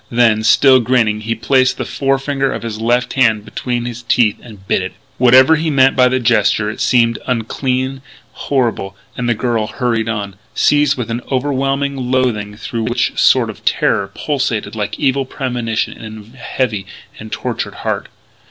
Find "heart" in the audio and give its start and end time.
17.85-18.09